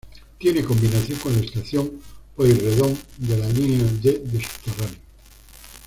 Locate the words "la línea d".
3.37-4.13